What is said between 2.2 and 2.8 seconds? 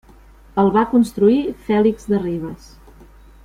Ribes.